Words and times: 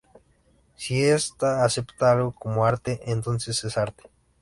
Si 0.75 1.03
esta 1.05 1.63
acepta 1.63 2.11
algo 2.13 2.31
como 2.31 2.65
arte, 2.65 3.01
entonces 3.05 3.63
es 3.63 3.77
arte. 3.77 4.09